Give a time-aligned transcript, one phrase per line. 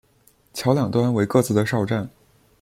[0.55, 2.09] 桥两端为各自的哨站。